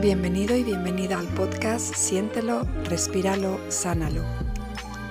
Bienvenido 0.00 0.56
y 0.56 0.62
bienvenida 0.62 1.18
al 1.18 1.26
podcast 1.28 1.94
Siéntelo, 1.94 2.66
Respíralo, 2.84 3.58
Sánalo. 3.68 4.24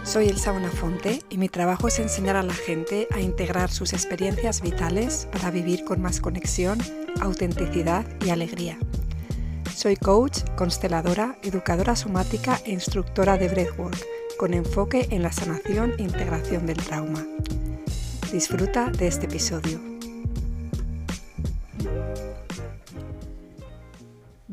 Soy 0.04 0.30
Elsa 0.30 0.52
Bonafonte 0.52 1.22
y 1.30 1.38
mi 1.38 1.50
trabajo 1.50 1.88
es 1.88 2.00
enseñar 2.00 2.36
a 2.38 2.44
la 2.44 2.54
gente 2.54 3.08
a 3.12 3.20
integrar 3.20 3.72
sus 3.72 3.94
experiencias 3.94 4.62
vitales 4.62 5.28
para 5.32 5.52
vivir 5.52 5.84
con 5.84 6.02
más 6.02 6.20
conexión, 6.20 6.80
autenticidad 7.22 8.06
y 8.24 8.30
alegría. 8.30 8.78
Soy 9.76 9.96
coach, 9.96 10.40
consteladora, 10.56 11.38
educadora 11.44 11.96
somática 11.96 12.60
e 12.66 12.72
instructora 12.72 13.38
de 13.38 13.50
breathwork, 13.50 13.98
con 14.38 14.54
enfoque 14.54 15.08
en 15.12 15.22
la 15.24 15.32
sanación 15.32 15.94
e 15.98 16.04
integración 16.04 16.66
del 16.66 16.78
trauma. 16.78 17.26
Disfruta 18.32 18.90
de 18.90 19.08
este 19.08 19.26
episodio. 19.26 19.95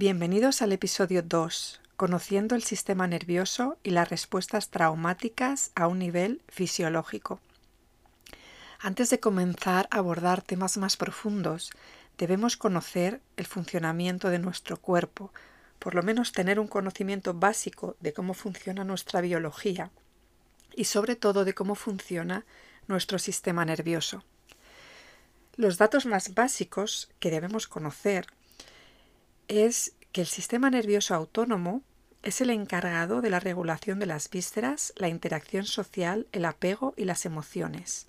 Bienvenidos 0.02 0.62
al 0.62 0.72
episodio 0.72 1.22
2, 1.22 1.80
conociendo 1.96 2.56
el 2.56 2.64
sistema 2.64 3.06
nervioso 3.06 3.78
y 3.84 3.90
las 3.90 4.10
respuestas 4.10 4.68
traumáticas 4.68 5.70
a 5.76 5.86
un 5.86 6.00
nivel 6.00 6.42
fisiológico. 6.48 7.38
Antes 8.80 9.10
de 9.10 9.20
comenzar 9.20 9.86
a 9.92 9.98
abordar 9.98 10.42
temas 10.42 10.76
más 10.76 10.96
profundos, 10.96 11.70
debemos 12.18 12.56
conocer 12.56 13.20
el 13.36 13.46
funcionamiento 13.46 14.28
de 14.30 14.40
nuestro 14.40 14.76
cuerpo, 14.76 15.32
por 15.78 15.94
lo 15.94 16.02
menos 16.02 16.32
tener 16.32 16.58
un 16.58 16.66
conocimiento 16.66 17.32
básico 17.32 17.94
de 18.00 18.12
cómo 18.12 18.34
funciona 18.34 18.82
nuestra 18.82 19.20
biología 19.20 19.92
y 20.74 20.86
sobre 20.86 21.14
todo 21.14 21.44
de 21.44 21.54
cómo 21.54 21.76
funciona 21.76 22.44
nuestro 22.88 23.20
sistema 23.20 23.64
nervioso. 23.64 24.24
Los 25.54 25.78
datos 25.78 26.06
más 26.06 26.34
básicos 26.34 27.08
que 27.20 27.30
debemos 27.30 27.68
conocer 27.68 28.26
es 29.48 29.94
que 30.12 30.20
el 30.20 30.26
sistema 30.26 30.70
nervioso 30.70 31.14
autónomo 31.14 31.82
es 32.22 32.40
el 32.40 32.50
encargado 32.50 33.20
de 33.20 33.30
la 33.30 33.40
regulación 33.40 33.98
de 33.98 34.06
las 34.06 34.30
vísceras, 34.30 34.92
la 34.96 35.08
interacción 35.08 35.64
social, 35.64 36.28
el 36.32 36.44
apego 36.44 36.94
y 36.96 37.04
las 37.04 37.26
emociones. 37.26 38.06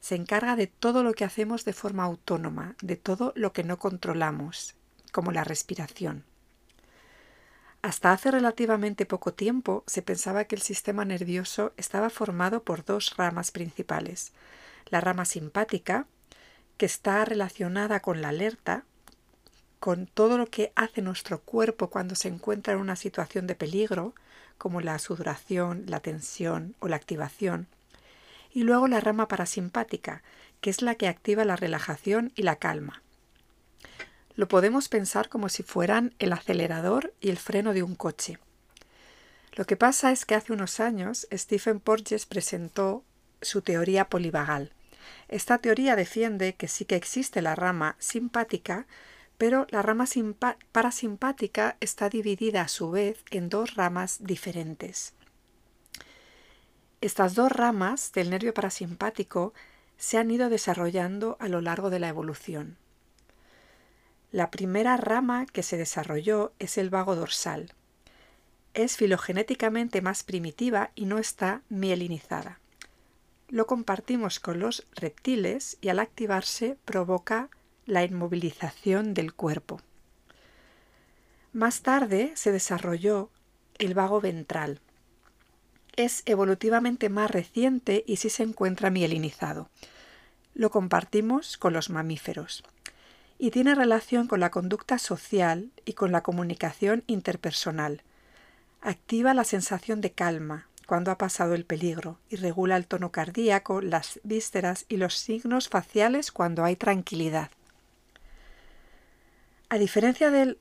Se 0.00 0.14
encarga 0.14 0.56
de 0.56 0.68
todo 0.68 1.02
lo 1.02 1.12
que 1.12 1.24
hacemos 1.24 1.64
de 1.64 1.72
forma 1.72 2.04
autónoma, 2.04 2.76
de 2.80 2.96
todo 2.96 3.32
lo 3.36 3.52
que 3.52 3.64
no 3.64 3.78
controlamos, 3.78 4.74
como 5.12 5.32
la 5.32 5.44
respiración. 5.44 6.24
Hasta 7.82 8.12
hace 8.12 8.30
relativamente 8.30 9.06
poco 9.06 9.34
tiempo 9.34 9.82
se 9.86 10.02
pensaba 10.02 10.44
que 10.44 10.54
el 10.54 10.62
sistema 10.62 11.04
nervioso 11.04 11.72
estaba 11.76 12.10
formado 12.10 12.62
por 12.62 12.84
dos 12.84 13.16
ramas 13.16 13.50
principales. 13.50 14.32
La 14.86 15.00
rama 15.00 15.24
simpática, 15.24 16.06
que 16.76 16.86
está 16.86 17.24
relacionada 17.24 18.00
con 18.00 18.22
la 18.22 18.28
alerta, 18.28 18.84
con 19.82 20.06
todo 20.06 20.38
lo 20.38 20.46
que 20.46 20.70
hace 20.76 21.02
nuestro 21.02 21.40
cuerpo 21.40 21.90
cuando 21.90 22.14
se 22.14 22.28
encuentra 22.28 22.74
en 22.74 22.78
una 22.78 22.94
situación 22.94 23.48
de 23.48 23.56
peligro, 23.56 24.14
como 24.56 24.80
la 24.80 24.96
sudoración, 25.00 25.86
la 25.88 25.98
tensión 25.98 26.76
o 26.78 26.86
la 26.86 26.94
activación. 26.94 27.66
Y 28.54 28.62
luego 28.62 28.86
la 28.86 29.00
rama 29.00 29.26
parasimpática, 29.26 30.22
que 30.60 30.70
es 30.70 30.82
la 30.82 30.94
que 30.94 31.08
activa 31.08 31.44
la 31.44 31.56
relajación 31.56 32.30
y 32.36 32.42
la 32.42 32.54
calma. 32.54 33.02
Lo 34.36 34.46
podemos 34.46 34.88
pensar 34.88 35.28
como 35.28 35.48
si 35.48 35.64
fueran 35.64 36.14
el 36.20 36.32
acelerador 36.32 37.12
y 37.20 37.30
el 37.30 37.36
freno 37.36 37.72
de 37.72 37.82
un 37.82 37.96
coche. 37.96 38.38
Lo 39.54 39.64
que 39.64 39.76
pasa 39.76 40.12
es 40.12 40.24
que 40.24 40.36
hace 40.36 40.52
unos 40.52 40.78
años 40.78 41.26
Stephen 41.32 41.80
Porges 41.80 42.26
presentó 42.26 43.02
su 43.40 43.62
teoría 43.62 44.08
polivagal. 44.08 44.70
Esta 45.26 45.58
teoría 45.58 45.96
defiende 45.96 46.54
que 46.54 46.68
sí 46.68 46.84
que 46.84 46.94
existe 46.94 47.42
la 47.42 47.56
rama 47.56 47.96
simpática, 47.98 48.86
pero 49.42 49.66
la 49.70 49.82
rama 49.82 50.04
parasimpática 50.70 51.76
está 51.80 52.08
dividida 52.08 52.62
a 52.62 52.68
su 52.68 52.92
vez 52.92 53.24
en 53.32 53.48
dos 53.48 53.74
ramas 53.74 54.18
diferentes. 54.20 55.14
Estas 57.00 57.34
dos 57.34 57.50
ramas 57.50 58.12
del 58.12 58.30
nervio 58.30 58.54
parasimpático 58.54 59.52
se 59.96 60.18
han 60.18 60.30
ido 60.30 60.48
desarrollando 60.48 61.36
a 61.40 61.48
lo 61.48 61.60
largo 61.60 61.90
de 61.90 61.98
la 61.98 62.06
evolución. 62.06 62.76
La 64.30 64.52
primera 64.52 64.96
rama 64.96 65.46
que 65.46 65.64
se 65.64 65.76
desarrolló 65.76 66.52
es 66.60 66.78
el 66.78 66.88
vago 66.88 67.16
dorsal. 67.16 67.72
Es 68.74 68.96
filogenéticamente 68.96 70.02
más 70.02 70.22
primitiva 70.22 70.92
y 70.94 71.06
no 71.06 71.18
está 71.18 71.62
mielinizada. 71.68 72.60
Lo 73.48 73.66
compartimos 73.66 74.38
con 74.38 74.60
los 74.60 74.86
reptiles 74.94 75.78
y 75.80 75.88
al 75.88 75.98
activarse 75.98 76.76
provoca 76.84 77.50
la 77.86 78.04
inmovilización 78.04 79.14
del 79.14 79.34
cuerpo. 79.34 79.80
Más 81.52 81.82
tarde 81.82 82.32
se 82.34 82.52
desarrolló 82.52 83.30
el 83.78 83.94
vago 83.94 84.20
ventral. 84.20 84.80
Es 85.96 86.22
evolutivamente 86.24 87.08
más 87.08 87.30
reciente 87.30 88.04
y 88.06 88.16
sí 88.16 88.30
se 88.30 88.42
encuentra 88.42 88.90
mielinizado. 88.90 89.68
Lo 90.54 90.70
compartimos 90.70 91.58
con 91.58 91.72
los 91.72 91.90
mamíferos 91.90 92.64
y 93.38 93.50
tiene 93.50 93.74
relación 93.74 94.28
con 94.28 94.40
la 94.40 94.50
conducta 94.50 94.98
social 94.98 95.72
y 95.84 95.94
con 95.94 96.12
la 96.12 96.22
comunicación 96.22 97.04
interpersonal. 97.06 98.02
Activa 98.80 99.34
la 99.34 99.44
sensación 99.44 100.00
de 100.00 100.12
calma 100.12 100.68
cuando 100.86 101.10
ha 101.10 101.18
pasado 101.18 101.54
el 101.54 101.64
peligro 101.64 102.18
y 102.28 102.36
regula 102.36 102.76
el 102.76 102.86
tono 102.86 103.12
cardíaco, 103.12 103.80
las 103.80 104.20
vísceras 104.24 104.84
y 104.88 104.96
los 104.96 105.18
signos 105.18 105.68
faciales 105.68 106.32
cuando 106.32 106.64
hay 106.64 106.76
tranquilidad. 106.76 107.50
A 109.72 109.78
diferencia 109.78 110.30
del, 110.30 110.58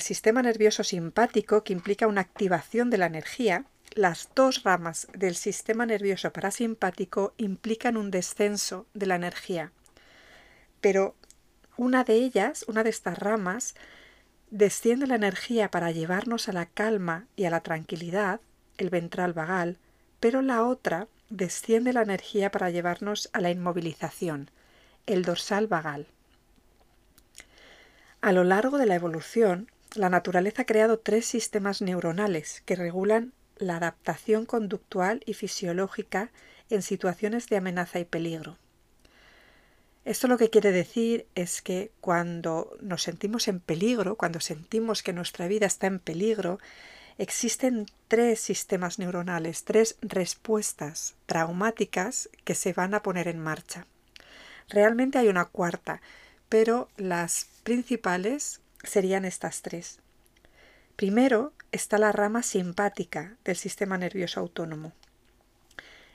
sistema 0.00 0.40
nervioso 0.40 0.84
simpático, 0.84 1.64
que 1.64 1.72
implica 1.72 2.06
una 2.06 2.20
activación 2.20 2.88
de 2.88 2.96
la 2.96 3.06
energía, 3.06 3.64
las 3.96 4.28
dos 4.36 4.62
ramas 4.62 5.08
del 5.12 5.34
sistema 5.34 5.84
nervioso 5.84 6.32
parasimpático 6.32 7.34
implican 7.38 7.96
un 7.96 8.12
descenso 8.12 8.86
de 8.94 9.06
la 9.06 9.16
energía. 9.16 9.72
Pero 10.80 11.16
una 11.76 12.04
de 12.04 12.14
ellas, 12.14 12.64
una 12.68 12.84
de 12.84 12.90
estas 12.90 13.18
ramas, 13.18 13.74
desciende 14.52 15.08
la 15.08 15.16
energía 15.16 15.68
para 15.72 15.90
llevarnos 15.90 16.48
a 16.48 16.52
la 16.52 16.66
calma 16.66 17.26
y 17.34 17.46
a 17.46 17.50
la 17.50 17.62
tranquilidad, 17.62 18.40
el 18.78 18.90
ventral 18.90 19.32
vagal, 19.32 19.76
pero 20.20 20.40
la 20.40 20.62
otra 20.62 21.08
desciende 21.30 21.92
la 21.92 22.02
energía 22.02 22.52
para 22.52 22.70
llevarnos 22.70 23.28
a 23.32 23.40
la 23.40 23.50
inmovilización, 23.50 24.52
el 25.06 25.24
dorsal 25.24 25.66
vagal. 25.66 26.06
A 28.20 28.32
lo 28.32 28.44
largo 28.44 28.76
de 28.76 28.84
la 28.84 28.96
evolución, 28.96 29.70
la 29.94 30.10
naturaleza 30.10 30.62
ha 30.62 30.66
creado 30.66 30.98
tres 30.98 31.24
sistemas 31.24 31.80
neuronales 31.80 32.62
que 32.66 32.76
regulan 32.76 33.32
la 33.56 33.76
adaptación 33.76 34.44
conductual 34.44 35.22
y 35.24 35.34
fisiológica 35.34 36.30
en 36.68 36.82
situaciones 36.82 37.48
de 37.48 37.56
amenaza 37.56 37.98
y 37.98 38.04
peligro. 38.04 38.58
Esto 40.04 40.28
lo 40.28 40.38
que 40.38 40.50
quiere 40.50 40.70
decir 40.70 41.26
es 41.34 41.62
que 41.62 41.92
cuando 42.00 42.76
nos 42.80 43.02
sentimos 43.02 43.48
en 43.48 43.60
peligro, 43.60 44.16
cuando 44.16 44.40
sentimos 44.40 45.02
que 45.02 45.12
nuestra 45.12 45.46
vida 45.46 45.66
está 45.66 45.86
en 45.86 45.98
peligro, 45.98 46.58
existen 47.16 47.86
tres 48.08 48.40
sistemas 48.40 48.98
neuronales, 48.98 49.64
tres 49.64 49.96
respuestas 50.02 51.14
traumáticas 51.26 52.28
que 52.44 52.54
se 52.54 52.72
van 52.72 52.94
a 52.94 53.02
poner 53.02 53.28
en 53.28 53.38
marcha. 53.38 53.86
Realmente 54.68 55.18
hay 55.18 55.28
una 55.28 55.46
cuarta, 55.46 56.00
pero 56.50 56.90
las 56.98 57.46
principales 57.62 58.60
serían 58.82 59.24
estas 59.24 59.62
tres. 59.62 60.00
Primero 60.96 61.54
está 61.72 61.96
la 61.96 62.12
rama 62.12 62.42
simpática 62.42 63.36
del 63.44 63.56
sistema 63.56 63.96
nervioso 63.96 64.40
autónomo. 64.40 64.92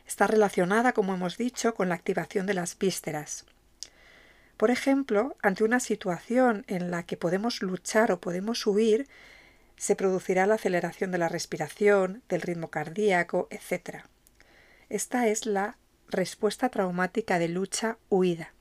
Está 0.05 0.27
relacionada, 0.27 0.91
como 0.91 1.15
hemos 1.15 1.37
dicho, 1.37 1.73
con 1.73 1.89
la 1.89 1.95
activación 1.95 2.45
de 2.45 2.53
las 2.53 2.77
vísceras. 2.77 3.45
Por 4.57 4.71
ejemplo, 4.71 5.35
ante 5.41 5.63
una 5.63 5.79
situación 5.79 6.65
en 6.67 6.91
la 6.91 7.03
que 7.03 7.17
podemos 7.17 7.61
luchar 7.61 8.11
o 8.11 8.19
podemos 8.19 8.67
huir, 8.67 9.07
se 9.77 9.95
producirá 9.95 10.45
la 10.47 10.55
aceleración 10.55 11.11
de 11.11 11.17
la 11.17 11.29
respiración, 11.29 12.23
del 12.27 12.41
ritmo 12.41 12.69
cardíaco, 12.69 13.47
etc. 13.51 14.03
Esta 14.89 15.27
es 15.27 15.45
la 15.45 15.77
respuesta 16.09 16.69
traumática 16.69 17.39
de 17.39 17.47
lucha-huida. 17.47 18.54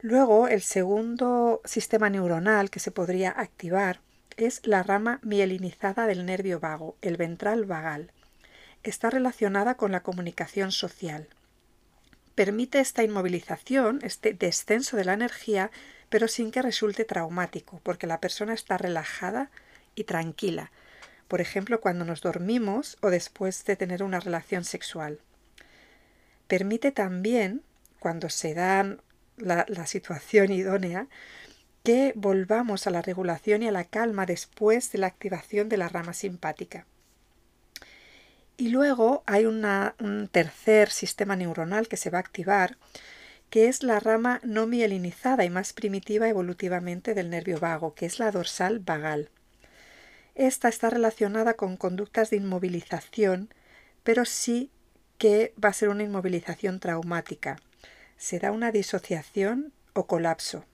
Luego, 0.00 0.46
el 0.46 0.62
segundo 0.62 1.60
sistema 1.64 2.08
neuronal 2.08 2.70
que 2.70 2.78
se 2.78 2.92
podría 2.92 3.30
activar 3.30 4.00
es 4.36 4.64
la 4.64 4.84
rama 4.84 5.18
mielinizada 5.22 6.06
del 6.06 6.24
nervio 6.24 6.60
vago, 6.60 6.96
el 7.02 7.16
ventral 7.16 7.64
vagal. 7.64 8.12
Está 8.84 9.10
relacionada 9.10 9.76
con 9.76 9.90
la 9.90 10.04
comunicación 10.04 10.70
social. 10.70 11.26
Permite 12.36 12.78
esta 12.78 13.02
inmovilización, 13.02 13.98
este 14.02 14.32
descenso 14.32 14.96
de 14.96 15.04
la 15.04 15.14
energía, 15.14 15.72
pero 16.08 16.28
sin 16.28 16.52
que 16.52 16.62
resulte 16.62 17.04
traumático, 17.04 17.80
porque 17.82 18.06
la 18.06 18.20
persona 18.20 18.54
está 18.54 18.78
relajada 18.78 19.50
y 19.96 20.04
tranquila, 20.04 20.70
por 21.26 21.40
ejemplo 21.40 21.80
cuando 21.80 22.04
nos 22.04 22.20
dormimos 22.20 22.96
o 23.00 23.10
después 23.10 23.64
de 23.64 23.74
tener 23.74 24.04
una 24.04 24.20
relación 24.20 24.62
sexual. 24.62 25.18
Permite 26.46 26.92
también, 26.92 27.62
cuando 27.98 28.28
se 28.30 28.54
dan 28.54 29.02
la, 29.40 29.86
situación 29.86 30.52
idónea 30.52 31.06
que 31.82 32.12
volvamos 32.16 32.86
a 32.86 32.90
la 32.90 33.02
regulación 33.02 33.62
y 33.62 33.68
a 33.68 33.72
la 33.72 33.84
calma 33.84 34.26
después 34.26 34.92
de 34.92 34.98
la 34.98 35.06
activación 35.06 35.68
de 35.68 35.76
la 35.76 35.88
rama 35.88 36.12
simpática. 36.12 36.86
Y 38.56 38.70
luego 38.70 39.22
hay 39.26 39.46
un 39.46 40.28
tercer 40.30 40.90
sistema 40.90 41.36
neuronal 41.36 41.88
que 41.88 41.96
se 41.96 42.10
va 42.10 42.18
a 42.18 42.22
activar, 42.22 42.76
que 43.50 43.68
es 43.68 43.82
la 43.82 44.00
rama 44.00 44.40
no 44.42 44.66
mielinizada 44.66 45.44
y 45.44 45.50
más 45.50 45.72
primitiva 45.72 46.28
evolutivamente 46.28 47.14
del 47.14 47.30
nervio 47.30 47.58
vago, 47.60 47.94
que 47.94 48.06
es 48.06 48.18
la 48.18 48.30
dorsal 48.30 48.80
vagal. 48.80 49.30
Esta 50.34 50.68
está 50.68 50.90
relacionada 50.90 51.54
con 51.54 51.76
conductas 51.76 52.30
de 52.30 52.36
inmovilización, 52.36 53.52
pero 54.02 54.24
sí 54.24 54.70
que 55.18 55.52
va 55.62 55.70
a 55.70 55.72
ser 55.72 55.88
una 55.88 56.04
inmovilización 56.04 56.78
traumática. 56.78 57.58
Se 58.18 58.38
da 58.38 58.52
una 58.52 58.72
disociación 58.72 59.72
o 59.94 60.06
colapso. 60.06 60.64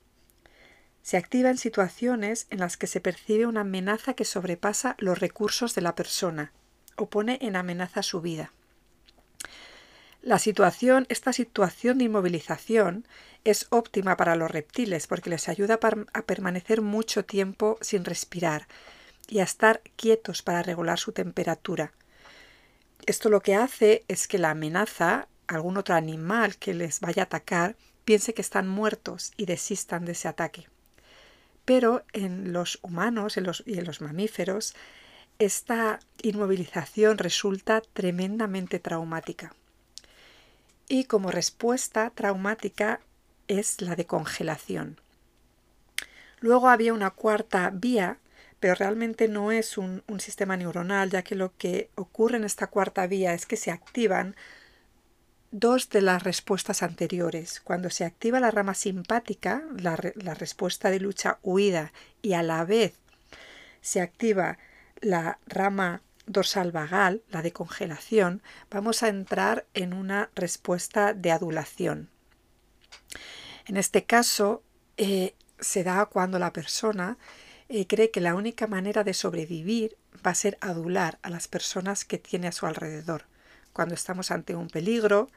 Se 1.02 1.18
activa 1.18 1.50
en 1.50 1.58
situaciones 1.58 2.46
en 2.50 2.60
las 2.60 2.76
que 2.76 2.86
se 2.86 3.00
percibe 3.00 3.46
una 3.46 3.60
amenaza 3.60 4.14
que 4.14 4.24
sobrepasa 4.24 4.96
los 4.98 5.18
recursos 5.18 5.74
de 5.74 5.82
la 5.82 5.94
persona 5.94 6.52
o 6.96 7.10
pone 7.10 7.38
en 7.42 7.56
amenaza 7.56 8.02
su 8.02 8.22
vida. 8.22 8.52
La 10.22 10.38
situación, 10.38 11.04
esta 11.10 11.34
situación 11.34 11.98
de 11.98 12.04
inmovilización 12.04 13.06
es 13.44 13.66
óptima 13.68 14.16
para 14.16 14.36
los 14.36 14.50
reptiles 14.50 15.06
porque 15.06 15.28
les 15.28 15.50
ayuda 15.50 15.78
a 16.14 16.22
permanecer 16.22 16.80
mucho 16.80 17.26
tiempo 17.26 17.76
sin 17.82 18.06
respirar 18.06 18.66
y 19.28 19.40
a 19.40 19.42
estar 19.42 19.82
quietos 19.96 20.40
para 20.40 20.62
regular 20.62 20.98
su 20.98 21.12
temperatura. 21.12 21.92
Esto 23.04 23.28
lo 23.28 23.42
que 23.42 23.54
hace 23.54 24.02
es 24.08 24.26
que 24.26 24.38
la 24.38 24.50
amenaza, 24.50 25.28
algún 25.46 25.76
otro 25.76 25.94
animal 25.94 26.56
que 26.56 26.74
les 26.74 27.00
vaya 27.00 27.22
a 27.22 27.26
atacar, 27.26 27.76
piense 28.04 28.34
que 28.34 28.42
están 28.42 28.68
muertos 28.68 29.32
y 29.36 29.46
desistan 29.46 30.04
de 30.04 30.12
ese 30.12 30.28
ataque. 30.28 30.68
Pero 31.64 32.04
en 32.12 32.52
los 32.52 32.78
humanos 32.82 33.36
y 33.64 33.78
en 33.78 33.84
los 33.84 34.00
mamíferos, 34.00 34.74
esta 35.38 36.00
inmovilización 36.22 37.18
resulta 37.18 37.80
tremendamente 37.80 38.78
traumática 38.78 39.54
y 40.88 41.04
como 41.04 41.30
respuesta 41.30 42.10
traumática 42.10 43.00
es 43.48 43.80
la 43.80 43.96
de 43.96 44.06
congelación. 44.06 45.00
Luego 46.40 46.68
había 46.68 46.92
una 46.92 47.10
cuarta 47.10 47.70
vía, 47.72 48.18
pero 48.60 48.74
realmente 48.74 49.28
no 49.28 49.52
es 49.52 49.78
un, 49.78 50.02
sistema 50.18 50.56
neuronal, 50.56 51.10
ya 51.10 51.22
que 51.22 51.34
lo 51.34 51.56
que 51.56 51.90
ocurre 51.94 52.36
en 52.36 52.44
esta 52.44 52.66
cuarta 52.66 53.06
vía 53.06 53.34
es 53.34 53.46
que 53.46 53.56
se 53.56 53.70
activan 53.70 54.36
dos 55.54 55.88
de 55.88 56.02
las 56.02 56.24
respuestas 56.24 56.82
anteriores. 56.82 57.60
Cuando 57.60 57.88
se 57.88 58.04
activa 58.04 58.40
la 58.40 58.50
rama 58.50 58.74
simpática, 58.74 59.62
la, 59.76 59.94
respuesta 59.94 60.90
de 60.90 60.98
lucha-huida, 60.98 61.92
y 62.22 62.32
a 62.32 62.42
la 62.42 62.64
vez 62.64 62.94
se 63.80 64.00
activa 64.00 64.58
la 65.00 65.38
rama 65.46 66.02
dorsal 66.26 66.72
vagal, 66.72 67.22
la 67.30 67.40
de 67.40 67.52
congelación, 67.52 68.42
vamos 68.68 69.04
a 69.04 69.08
entrar 69.08 69.64
en 69.74 69.92
una 69.92 70.28
respuesta 70.34 71.14
de 71.14 71.30
adulación. 71.30 72.10
En 73.66 73.76
este 73.76 74.04
caso, 74.04 74.64
eh, 74.96 75.36
se 75.60 75.84
da 75.84 76.06
cuando 76.06 76.40
la 76.40 76.52
persona 76.52 77.16
eh, 77.68 77.86
cree 77.86 78.10
que 78.10 78.20
la 78.20 78.34
única 78.34 78.66
manera 78.66 79.04
de 79.04 79.14
sobrevivir 79.14 79.96
va 80.26 80.32
a 80.32 80.34
ser 80.34 80.58
adular 80.60 81.20
a 81.22 81.30
las 81.30 81.46
personas 81.46 82.04
que 82.04 82.18
tiene 82.18 82.48
a 82.48 82.52
su 82.52 82.66
alrededor. 82.66 83.26
Cuando 83.74 83.94
estamos 83.94 84.30
ante 84.30 84.54
un 84.54 84.68
peligro 84.68 85.28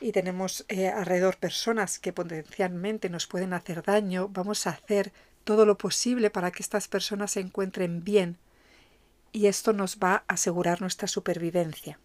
y 0.00 0.10
tenemos 0.10 0.64
eh, 0.68 0.88
alrededor 0.88 1.36
personas 1.36 2.00
que 2.00 2.12
potencialmente 2.12 3.08
nos 3.08 3.28
pueden 3.28 3.52
hacer 3.52 3.84
daño, 3.84 4.28
vamos 4.28 4.66
a 4.66 4.70
hacer 4.70 5.12
todo 5.44 5.64
lo 5.64 5.78
posible 5.78 6.30
para 6.30 6.50
que 6.50 6.62
estas 6.62 6.88
personas 6.88 7.32
se 7.32 7.40
encuentren 7.40 8.02
bien 8.02 8.38
y 9.30 9.46
esto 9.46 9.74
nos 9.74 9.98
va 9.98 10.24
a 10.26 10.34
asegurar 10.34 10.80
nuestra 10.80 11.06
supervivencia. 11.06 12.00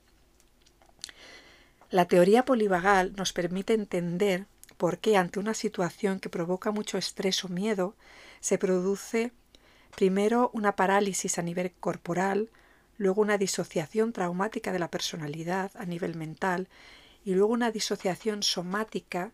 La 1.89 2.06
teoría 2.06 2.44
polivagal 2.44 3.13
nos 3.15 3.31
permite 3.31 3.73
entender 3.73 4.47
por 4.77 4.97
qué 5.00 5.15
ante 5.15 5.39
una 5.39 5.53
situación 5.53 6.19
que 6.19 6.29
provoca 6.29 6.71
mucho 6.71 6.97
estrés 6.97 7.45
o 7.45 7.47
miedo 7.47 7.95
se 8.41 8.57
produce 8.57 9.31
primero 9.95 10.51
una 10.53 10.75
parálisis 10.75 11.38
a 11.38 11.41
nivel 11.41 11.71
corporal, 11.71 12.50
luego 13.01 13.24
una 13.24 13.39
disociación 13.39 14.13
traumática 14.13 14.71
de 14.71 14.77
la 14.77 14.92
personalidad 14.92 15.71
a 15.74 15.86
nivel 15.86 16.13
mental 16.13 16.68
y 17.25 17.33
luego 17.33 17.51
una 17.51 17.71
disociación 17.71 18.44
somática 18.44 19.31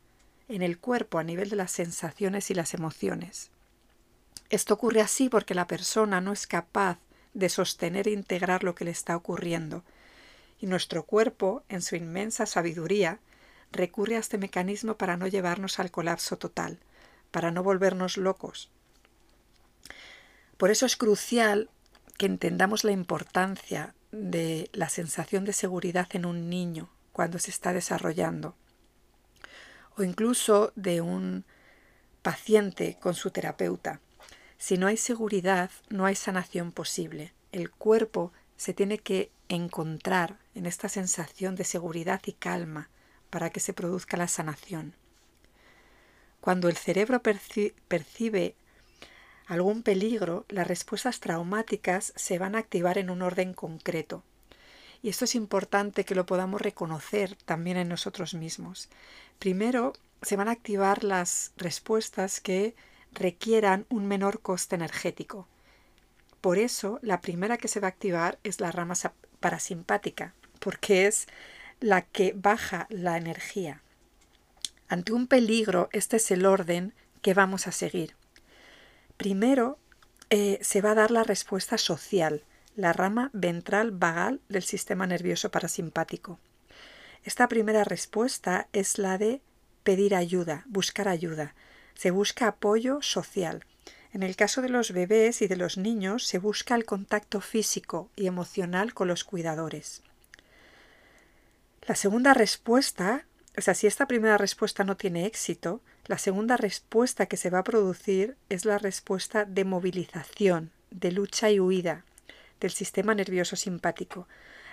en 0.47 0.61
el 0.61 0.79
cuerpo 0.79 1.19
a 1.19 1.25
nivel 1.25 1.49
de 1.49 1.57
las 1.57 1.71
sensaciones 1.71 2.49
y 2.49 2.53
las 2.53 2.73
emociones. 2.73 3.51
Esto 4.49 4.75
ocurre 4.75 5.01
así 5.01 5.27
porque 5.27 5.53
la 5.53 5.67
persona 5.67 6.21
no 6.21 6.31
es 6.31 6.47
capaz 6.47 6.99
de 7.33 7.49
sostener 7.49 8.07
e 8.07 8.11
integrar 8.11 8.63
lo 8.63 8.73
que 8.73 8.85
le 8.85 8.91
está 8.91 9.17
ocurriendo. 9.17 9.83
Y 10.61 10.67
nuestro 10.67 11.03
cuerpo, 11.03 11.63
en 11.67 11.81
su 11.81 11.97
inmensa 11.97 12.45
sabiduría, 12.45 13.19
recurre 13.73 14.15
a 14.15 14.19
este 14.19 14.37
mecanismo 14.37 14.95
para 14.95 15.17
no 15.17 15.27
llevarnos 15.27 15.79
al 15.79 15.91
colapso 15.91 16.37
total, 16.37 16.79
para 17.31 17.51
no 17.51 17.63
volvernos 17.63 18.15
locos. 18.15 18.69
Por 20.55 20.71
eso 20.71 20.85
es 20.85 20.95
crucial 20.95 21.69
que 22.17 22.25
entendamos 22.25 22.83
la 22.83 22.91
importancia 22.91 23.93
de 24.11 24.69
la 24.73 24.89
sensación 24.89 25.45
de 25.45 25.53
seguridad 25.53 26.07
en 26.13 26.25
un 26.25 26.49
niño 26.49 26.89
cuando 27.11 27.39
se 27.39 27.51
está 27.51 27.73
desarrollando, 27.73 28.55
o 29.95 30.03
incluso 30.03 30.71
de 30.75 31.01
un 31.01 31.45
paciente 32.21 32.97
con 32.99 33.13
su 33.13 33.31
terapeuta. 33.31 34.01
Si 34.57 34.77
no 34.77 34.87
hay 34.87 34.97
seguridad, 34.97 35.71
no 35.89 36.05
hay 36.05 36.15
sanación 36.15 36.71
posible. 36.71 37.33
El 37.51 37.71
cuerpo 37.71 38.33
se 38.55 38.73
tiene 38.73 38.97
que 38.97 39.31
encontrar 39.49 40.37
en 40.55 40.65
esta 40.65 40.89
sensación 40.89 41.55
de 41.55 41.63
seguridad 41.63 42.21
y 42.25 42.33
calma 42.33 42.89
para 43.29 43.49
que 43.49 43.59
se 43.59 43.73
produzca 43.73 44.17
la 44.17 44.27
sanación. 44.27 44.93
Cuando 46.41 46.69
el 46.69 46.77
cerebro 46.77 47.21
percibe 47.21 48.55
algún 49.47 49.81
peligro, 49.81 50.45
las 50.49 50.67
respuestas 50.67 51.19
traumáticas 51.19 52.13
se 52.15 52.37
van 52.37 52.55
a 52.55 52.59
activar 52.59 52.97
en 52.97 53.09
un 53.09 53.21
orden 53.21 53.53
concreto. 53.53 54.23
Y 55.01 55.09
esto 55.09 55.25
es 55.25 55.35
importante 55.35 56.03
que 56.03 56.15
lo 56.15 56.25
podamos 56.25 56.61
reconocer 56.61 57.35
también 57.45 57.77
en 57.77 57.87
nosotros 57.87 58.33
mismos. 58.33 58.89
Primero, 59.39 59.93
se 60.21 60.35
van 60.35 60.49
a 60.49 60.51
activar 60.51 61.03
las 61.03 61.53
respuestas 61.55 62.41
que 62.41 62.75
requieran 63.13 63.85
un 63.89 64.05
menor 64.05 64.41
coste 64.41 64.75
energético. 64.75 65.47
Por 66.41 66.57
eso, 66.57 66.99
la 67.01 67.21
primera 67.21 67.57
que 67.57 67.67
se 67.67 67.79
va 67.79 67.87
a 67.87 67.89
activar 67.89 68.39
es 68.43 68.59
la 68.59 68.71
rama 68.71 68.95
parasimpática, 69.39 70.33
porque 70.59 71.07
es 71.07 71.27
la 71.79 72.01
que 72.01 72.33
baja 72.35 72.87
la 72.89 73.17
energía. 73.17 73.81
Ante 74.89 75.13
un 75.13 75.27
peligro, 75.27 75.89
este 75.91 76.17
es 76.17 76.31
el 76.31 76.45
orden 76.45 76.93
que 77.21 77.33
vamos 77.33 77.67
a 77.67 77.71
seguir. 77.71 78.15
Primero, 79.17 79.79
eh, 80.29 80.59
se 80.61 80.81
va 80.81 80.91
a 80.91 80.95
dar 80.95 81.11
la 81.11 81.23
respuesta 81.23 81.77
social, 81.77 82.43
la 82.75 82.93
rama 82.93 83.31
ventral 83.33 83.91
vagal 83.91 84.39
del 84.47 84.63
sistema 84.63 85.07
nervioso 85.07 85.49
parasimpático. 85.49 86.39
Esta 87.23 87.47
primera 87.47 87.83
respuesta 87.83 88.67
es 88.73 88.99
la 88.99 89.17
de 89.17 89.41
pedir 89.83 90.15
ayuda, 90.15 90.63
buscar 90.67 91.07
ayuda, 91.07 91.55
se 91.95 92.11
busca 92.11 92.47
apoyo 92.47 93.01
social. 93.01 93.65
En 94.13 94.21
el 94.21 94.35
caso 94.35 94.61
de 94.61 94.69
los 94.69 94.91
bebés 94.91 95.41
y 95.41 95.47
de 95.47 95.57
los 95.57 95.77
niños 95.77 96.25
se 96.25 96.37
busca 96.37 96.75
el 96.75 96.85
contacto 96.85 97.41
físico 97.41 98.11
y 98.15 98.27
emocional 98.27 98.93
con 98.93 99.07
los 99.07 99.23
cuidadores. 99.23 100.03
La 101.87 101.95
segunda 101.95 102.33
respuesta, 102.33 103.25
o 103.57 103.61
sea, 103.61 103.73
si 103.73 103.87
esta 103.87 104.07
primera 104.07 104.37
respuesta 104.37 104.83
no 104.83 104.97
tiene 104.97 105.25
éxito, 105.25 105.81
la 106.07 106.17
segunda 106.17 106.55
respuesta 106.55 107.25
que 107.25 107.37
se 107.37 107.49
va 107.49 107.59
a 107.59 107.63
producir 107.63 108.37
es 108.49 108.63
la 108.63 108.77
respuesta 108.77 109.43
de 109.45 109.65
movilización, 109.65 110.71
de 110.89 111.11
lucha 111.11 111.51
y 111.51 111.59
huida 111.59 112.05
del 112.59 112.71
sistema 112.71 113.13
nervioso 113.13 113.55
simpático. 113.55 114.27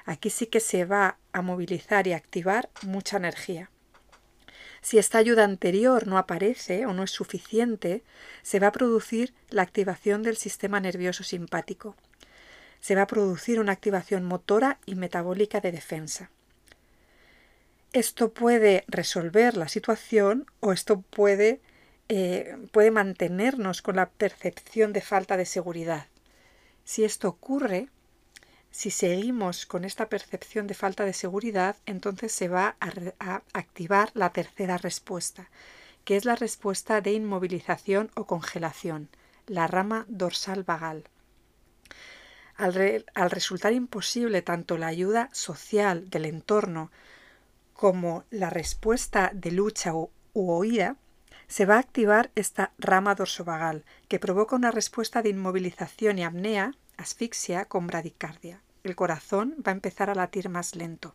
Aquí 0.07 0.31
sí 0.31 0.47
que 0.47 0.61
se 0.61 0.85
va 0.85 1.19
a 1.33 1.43
movilizar 1.43 2.07
y 2.07 2.13
activar 2.13 2.71
mucha 2.83 3.17
energía. 3.17 3.71
Si 4.81 4.99
esta 4.99 5.19
ayuda 5.19 5.45
anterior 5.45 6.07
no 6.07 6.19
aparece 6.19 6.87
o 6.87 6.93
no 6.93 7.03
es 7.03 7.11
suficiente, 7.11 8.05
se 8.43 8.61
va 8.61 8.69
a 8.69 8.73
producir 8.73 9.35
la 9.49 9.63
activación 9.63 10.23
del 10.23 10.37
sistema 10.37 10.79
nervioso 10.79 11.25
simpático. 11.25 11.97
Se 12.81 12.95
va 12.95 13.03
a 13.03 13.07
producir 13.07 13.61
una 13.61 13.73
activación 13.73 14.25
motora 14.25 14.79
y 14.85 14.95
metabólica 14.95 15.61
de 15.61 15.73
defensa. 15.73 16.31
Esto 17.95 18.33
puede 18.33 18.83
resolver 18.89 19.57
la 19.57 19.69
situación 19.69 20.51
o 20.59 20.73
esto 20.73 21.03
puede, 21.03 21.61
eh, 22.09 22.57
puede 22.73 22.91
mantenernos 22.91 23.83
con 23.83 23.95
la 23.95 24.11
percepción 24.11 24.93
de 24.93 25.01
falta 25.01 25.37
de 25.37 25.47
seguridad. 25.47 26.09
Si 26.83 27.05
esto 27.05 27.29
ocurre, 27.29 27.89
si 28.73 28.91
seguimos 28.91 29.65
con 29.65 29.85
esta 29.85 30.09
percepción 30.09 30.67
de 30.67 30.75
falta 30.75 31.05
de 31.05 31.13
seguridad, 31.13 31.77
entonces 31.87 32.33
se 32.33 32.49
va 32.49 32.75
a, 32.81 33.43
activar 33.53 34.11
la 34.15 34.31
tercera 34.31 34.77
respuesta, 34.77 35.49
que 36.05 36.17
es 36.17 36.25
la 36.25 36.35
respuesta 36.35 37.01
de 37.01 37.13
inmovilización 37.13 38.11
o 38.17 38.27
congelación, 38.27 39.09
la 39.47 39.69
rama 39.69 40.05
dorsal 40.09 40.65
vagal. 40.65 41.05
Al, 42.57 43.05
al, 43.15 43.31
resultar 43.31 43.73
imposible 43.73 44.43
tanto 44.43 44.79
la 44.79 44.89
ayuda 44.89 45.29
social 45.31 46.11
del 46.11 46.25
entorno 46.25 46.91
como 47.85 48.25
la 48.31 48.49
respuesta 48.49 49.31
de 49.35 49.51
lucha 49.51 49.93
u, 49.95 50.11
u 50.33 50.53
huida, 50.57 50.97
se 51.49 51.67
va 51.67 51.77
a 51.77 51.81
activar 51.81 52.31
esta 52.35 52.73
rama 52.79 53.15
dorsovagal, 53.15 53.85
que 54.09 54.19
provoca 54.19 54.57
una 54.57 54.71
respuesta 54.71 55.21
de 55.21 55.29
inmovilización 55.29 56.19
y 56.19 56.25
apnea, 56.25 56.73
asfixia 56.97 57.67
con 57.67 57.87
bradicardia. 57.87 58.63
El 58.85 58.97
corazón 58.97 59.55
va 59.59 59.71
a 59.71 59.75
empezar 59.75 60.09
a 60.09 60.15
latir 60.15 60.49
más 60.49 60.77
lento. 60.77 61.15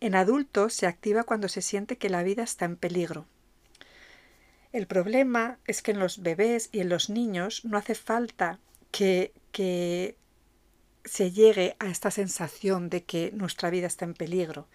En 0.00 0.16
adultos 0.16 0.74
se 0.74 0.88
activa 0.88 1.22
cuando 1.22 1.46
se 1.46 1.62
siente 1.62 1.98
que 1.98 2.10
la 2.10 2.24
vida 2.24 2.42
está 2.42 2.64
en 2.64 2.74
peligro. 2.74 3.24
El 4.72 4.88
problema 4.88 5.60
es 5.68 5.82
que 5.82 5.92
en 5.92 6.00
los 6.00 6.20
bebés 6.20 6.68
y 6.72 6.80
en 6.80 6.88
los 6.88 7.10
niños 7.10 7.64
no 7.64 7.78
hace 7.78 7.94
falta 7.94 8.58
que, 8.90 9.32
que 9.52 10.16
se 11.04 11.30
llegue 11.30 11.76
a 11.78 11.90
esta 11.90 12.10
sensación 12.10 12.90
de 12.90 13.04
que 13.04 13.30
nuestra 13.30 13.70
vida 13.70 13.86
está 13.86 14.04
en 14.04 14.14
peligro. 14.14 14.66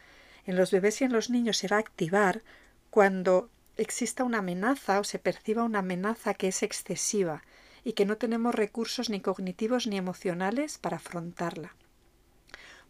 En 0.49 0.55
los 0.55 0.71
bebés 0.71 0.99
y 0.99 1.03
en 1.03 1.13
los 1.13 1.29
niños 1.29 1.57
se 1.57 1.67
va 1.67 1.75
a 1.75 1.79
activar 1.79 2.41
cuando 2.89 3.51
exista 3.77 4.23
una 4.23 4.39
amenaza 4.39 4.99
o 4.99 5.03
se 5.03 5.19
perciba 5.19 5.61
una 5.63 5.77
amenaza 5.77 6.33
que 6.33 6.47
es 6.47 6.63
excesiva 6.63 7.43
y 7.83 7.93
que 7.93 8.07
no 8.07 8.17
tenemos 8.17 8.55
recursos 8.55 9.11
ni 9.11 9.21
cognitivos 9.21 9.85
ni 9.85 9.95
emocionales 9.95 10.79
para 10.79 10.97
afrontarla. 10.97 11.75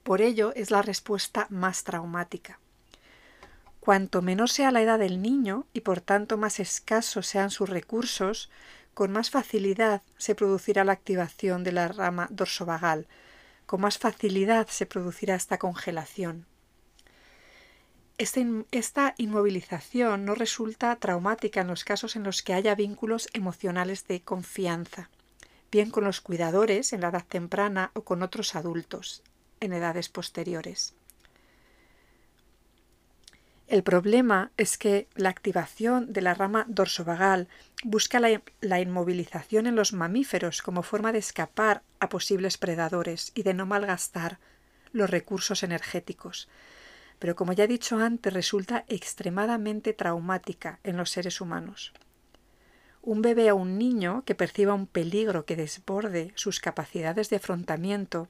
Por 0.03 0.21
ello 0.21 0.53
es 0.55 0.71
la 0.71 0.81
respuesta 0.81 1.47
más 1.49 1.83
traumática. 1.83 2.61
Cuanto 3.81 4.21
menor 4.21 4.49
sea 4.49 4.71
la 4.71 4.81
edad 4.81 4.97
del 4.97 5.21
niño 5.21 5.65
y 5.73 5.81
por 5.81 5.99
tanto 5.99 6.37
más 6.37 6.61
escasos 6.61 7.27
sean 7.27 7.51
sus 7.51 7.67
recursos, 7.67 8.49
con 8.93 9.11
más 9.11 9.31
facilidad 9.31 10.01
se 10.15 10.33
producirá 10.33 10.85
la 10.85 10.93
activación 10.93 11.65
de 11.65 11.73
la 11.73 11.89
rama 11.89 12.29
dorsovagal, 12.31 13.05
con 13.65 13.81
más 13.81 13.97
facilidad 13.97 14.67
se 14.69 14.85
producirá 14.85 15.35
esta 15.35 15.57
congelación. 15.57 16.45
Esta, 18.19 19.13
inmovilización 19.15 20.25
no 20.25 20.35
resulta 20.35 20.93
traumática 20.97 21.61
en 21.61 21.67
los 21.67 21.85
casos 21.85 22.17
en 22.17 22.23
los 22.23 22.43
que 22.43 22.53
haya 22.53 22.75
vínculos 22.75 23.29
emocionales 23.31 24.07
de 24.07 24.19
confianza, 24.19 25.09
bien 25.71 25.89
con 25.89 26.03
los 26.03 26.19
cuidadores 26.19 26.91
en 26.91 26.99
la 26.99 27.07
edad 27.07 27.23
temprana 27.25 27.91
o 27.93 28.03
con 28.03 28.21
otros 28.21 28.55
adultos 28.55 29.23
en 29.61 29.71
edades 29.71 30.09
posteriores. 30.09 30.95
El 33.67 33.83
problema 33.83 34.51
es 34.57 34.77
que 34.77 35.07
la 35.15 35.29
activación 35.29 36.11
de 36.11 36.21
la 36.21 36.33
rama 36.33 36.65
dorsovagal 36.67 37.47
busca 37.85 38.19
la, 38.19 38.41
la, 38.59 38.81
inmovilización 38.81 39.65
en 39.65 39.77
los 39.77 39.93
mamíferos 39.93 40.61
como 40.61 40.83
forma 40.83 41.13
de 41.13 41.19
escapar 41.19 41.83
a 42.01 42.09
posibles 42.09 42.57
predadores 42.57 43.31
y 43.33 43.43
de 43.43 43.53
no 43.53 43.65
malgastar 43.65 44.39
los 44.91 45.09
recursos 45.09 45.63
energéticos, 45.63 46.49
pero 47.19 47.35
como 47.35 47.53
ya 47.53 47.65
he 47.65 47.67
dicho 47.67 47.97
antes, 47.99 48.33
resulta 48.33 48.85
extremadamente 48.87 49.93
traumática 49.93 50.79
en 50.83 50.97
los 50.97 51.11
seres 51.11 51.41
humanos. 51.41 51.93
Un 53.01 53.21
bebé 53.21 53.51
o 53.51 53.55
un 53.55 53.77
niño 53.77 54.23
que 54.25 54.35
perciba 54.35 54.73
un 54.73 54.87
peligro 54.87 55.45
que 55.45 55.55
desborde 55.55 56.31
sus 56.35 56.59
capacidades 56.59 57.29
de 57.29 57.37
afrontamiento 57.37 58.27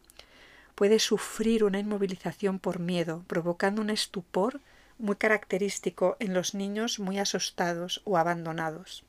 puede 0.76 1.00
sufrir 1.00 1.64
una 1.64 1.80
inmovilización 1.80 2.60
por 2.60 2.80
miedo, 2.80 3.24
provocando 3.28 3.82
un 3.82 3.90
estupor 3.90 4.62
muy 4.98 5.16
característico 5.16 6.18
en 6.20 6.34
los 6.34 6.54
niños 6.54 7.00
muy 7.00 7.20
asustados 7.20 8.02
o 8.06 8.18
abandonados. 8.18 9.04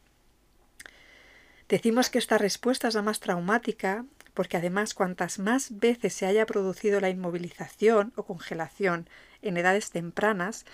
Decimos 1.68 2.10
que 2.10 2.18
esta 2.18 2.38
respuesta 2.38 2.88
es 2.88 2.94
la 2.94 3.02
más 3.02 3.20
traumática 3.20 4.04
porque 4.34 4.56
además 4.56 4.94
cuantas 4.94 5.38
más 5.38 5.78
veces 5.78 6.14
se 6.14 6.26
haya 6.26 6.46
producido 6.46 7.00
la 7.00 7.10
inmovilización 7.10 8.12
o 8.16 8.24
congelación 8.24 9.08
en 9.42 9.56
edades 9.56 9.90
tempranas, 9.90 10.64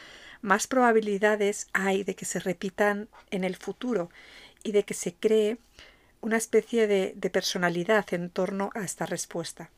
más 0.42 0.66
probabilidades 0.66 1.66
hay 1.72 2.04
de 2.04 2.14
que 2.14 2.24
se 2.24 2.40
repitan 2.40 3.08
en 3.30 3.44
el 3.44 3.56
futuro 3.56 4.10
y 4.62 4.72
de 4.72 4.84
que 4.84 4.94
se 4.94 5.14
cree 5.14 5.58
una 6.20 6.36
especie 6.36 6.86
de, 6.86 7.12
de 7.16 7.30
personalidad 7.30 8.12
en 8.12 8.30
torno 8.30 8.70
a 8.74 8.84
esta 8.84 9.06
respuesta. 9.06 9.70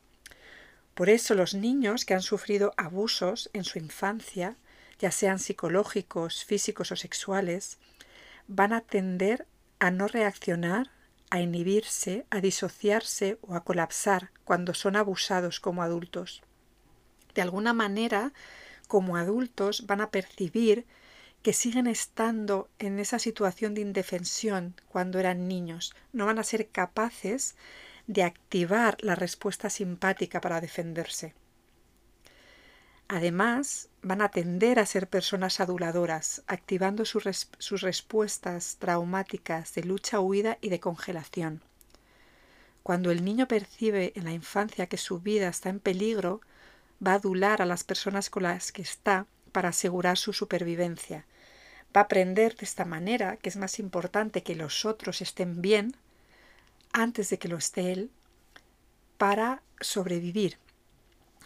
Por 0.95 1.11
eso 1.11 1.35
los 1.35 1.54
niños 1.54 2.04
que 2.04 2.14
han 2.14 2.23
sufrido 2.23 2.73
abusos 2.76 3.50
en 3.52 3.64
su 3.64 3.78
infancia, 3.78 4.57
ya 4.99 5.12
sean 5.12 5.38
psicológicos, 5.38 6.45
físicos 6.45 6.90
o 6.90 6.97
sexuales, 6.97 7.78
van 8.49 8.73
a 8.73 8.80
tender 8.80 9.47
a 9.78 9.90
no 9.90 10.09
reaccionar, 10.09 10.90
a 11.30 11.40
inhibirse, 11.40 12.26
a 12.30 12.40
disociarse 12.40 13.38
o 13.42 13.54
a 13.54 13.62
colapsar 13.62 14.30
cuando 14.45 14.75
son 14.75 14.97
abusados 14.97 15.61
como 15.61 15.83
adultos. 15.83 16.42
De 17.35 17.42
alguna 17.42 17.73
manera, 17.73 18.33
como 18.88 19.16
adultos 19.16 19.87
van 19.87 20.00
a 20.00 20.11
percibir 20.11 20.87
que 21.42 21.52
siguen 21.52 21.87
estando 21.87 22.68
en 22.80 22.99
esa 22.99 23.18
situación 23.21 23.75
de 23.75 23.83
indefensión 23.83 24.75
cuando 24.88 25.21
eran 25.21 25.47
niños. 25.47 25.95
No 26.12 26.26
van 26.26 26.38
a 26.38 26.42
ser 26.42 26.68
capaces 26.68 27.54
de 28.09 28.25
activar 28.25 28.97
la 29.00 29.14
respuesta 29.14 29.71
simpática 29.71 30.40
para 30.40 30.61
defenderse. 30.61 31.35
Además, 33.07 33.88
van 34.02 34.21
a 34.21 34.30
tender 34.30 34.78
a 34.78 34.87
ser 34.87 35.09
personas 35.09 35.61
aduladoras, 35.61 36.42
activando 36.47 37.04
sus, 37.04 37.49
sus 37.59 37.80
respuestas 37.80 38.76
traumáticas 38.78 39.75
de 39.75 39.85
lucha, 39.85 40.21
huida 40.21 40.59
y 40.61 40.68
de 40.68 40.80
congelación. 40.80 41.62
Cuando 42.83 43.11
el 43.11 43.25
niño 43.25 43.49
percibe 43.49 44.12
en 44.14 44.25
la 44.25 44.33
infancia 44.33 44.88
que 44.88 44.99
su 44.99 45.21
vida 45.21 45.49
está 45.49 45.68
en 45.68 45.80
peligro, 45.80 46.40
va 47.05 47.12
a 47.12 47.17
adular 47.17 47.62
a 47.62 47.67
las 47.67 47.85
personas 47.85 48.31
con 48.31 48.43
las 48.45 48.73
que 48.73 48.83
está 48.83 49.26
para 49.52 49.71
asegurar 49.71 50.19
su 50.19 50.33
supervivencia. 50.33 51.25
Va 51.97 52.02
a 52.02 52.05
aprender 52.05 52.57
de 52.57 52.64
esta 52.64 52.85
manera 52.85 53.37
que 53.37 53.49
es 53.49 53.57
más 53.57 53.78
importante 53.78 54.43
que 54.43 54.55
los 54.55 54.85
otros 54.85 55.23
estén 55.23 55.62
bien 55.62 55.97
antes 56.93 57.31
de 57.31 57.38
que 57.38 57.49
lo 57.49 57.57
esté 57.57 57.93
él 57.93 58.11
para 59.17 59.62
sobrevivir. 59.81 60.59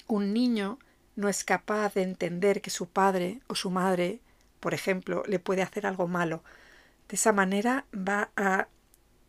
Un 0.07 0.33
niño 0.33 0.79
no 1.17 1.29
es 1.29 1.45
capaz 1.45 1.95
de 1.95 2.03
entender 2.03 2.61
que 2.61 2.71
su 2.71 2.89
padre 2.89 3.41
o 3.47 3.55
su 3.55 3.71
madre, 3.71 4.21
por 4.61 4.75
ejemplo, 4.75 5.23
le 5.27 5.39
puede 5.39 5.63
hacer 5.63 5.87
algo 5.87 6.09
malo. 6.09 6.43
De 7.09 7.17
esa 7.17 7.33
manera 7.33 7.85
va 7.95 8.31
a 8.37 8.69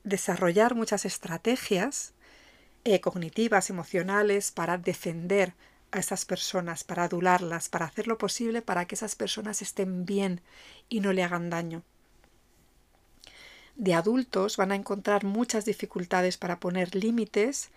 desarrollar 0.04 0.76
muchas 0.76 1.06
estrategias 1.06 2.14
eh, 2.86 3.00
cognitivas, 3.00 3.70
emocionales, 3.70 4.52
para 4.52 4.78
defender 4.78 5.54
a 5.94 6.00
esas 6.00 6.26
personas, 6.26 6.84
para 6.84 7.04
adularlas, 7.04 7.70
para 7.70 7.86
hacer 7.86 8.08
lo 8.08 8.18
posible 8.18 8.64
para 8.64 8.86
que 8.86 8.96
esas 8.96 9.16
personas 9.16 9.62
estén 9.62 10.06
bien 10.06 10.42
y 10.90 11.00
no 11.02 11.14
le 11.14 11.24
hagan 11.24 11.52
daño. 11.52 11.84
De 13.76 13.94
adultos 13.94 14.58
van 14.58 14.72
a 14.72 14.76
encontrar 14.76 15.24
muchas 15.24 15.66
dificultades 15.66 16.38
para 16.38 16.60
poner 16.60 16.96
límites, 16.96 17.70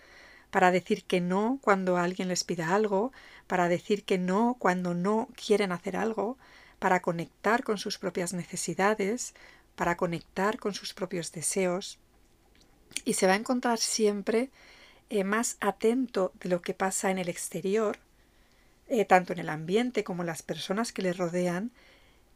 para 0.49 0.71
decir 0.71 1.03
que 1.03 1.21
no 1.21 1.59
cuando 1.61 1.97
alguien 1.97 2.27
les 2.27 2.43
pida 2.43 2.73
algo, 2.73 3.11
para 3.45 3.69
decir 3.69 4.03
que 4.03 4.17
no 4.17 4.55
cuando 4.57 4.95
no 4.95 5.29
quieren 5.35 5.71
hacer 5.71 5.95
algo, 5.95 6.37
para 6.79 7.01
conectar 7.01 7.63
con 7.63 7.77
sus 7.77 7.99
propias 7.99 8.33
necesidades, 8.33 9.35
para 9.75 9.95
conectar 9.95 10.57
con 10.57 10.73
sus 10.73 10.95
propios 10.95 11.31
deseos. 11.31 11.99
Y 13.05 13.13
se 13.13 13.27
va 13.27 13.33
a 13.33 13.37
encontrar 13.37 13.77
siempre 13.77 14.49
eh, 15.09 15.23
más 15.23 15.57
atento 15.59 16.31
de 16.39 16.49
lo 16.49 16.61
que 16.63 16.73
pasa 16.73 17.11
en 17.11 17.19
el 17.19 17.29
exterior 17.29 17.99
eh, 18.87 19.05
tanto 19.05 19.33
en 19.33 19.39
el 19.39 19.49
ambiente 19.49 20.03
como 20.03 20.23
en 20.23 20.27
las 20.27 20.43
personas 20.43 20.91
que 20.91 21.01
le 21.01 21.13
rodean, 21.13 21.71